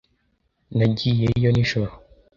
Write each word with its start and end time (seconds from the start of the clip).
Nagiyeyo 0.77 1.49
nijoro. 1.55 1.91